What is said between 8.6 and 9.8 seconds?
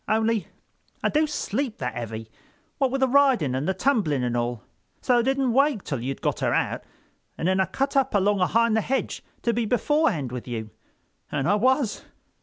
the hedge to be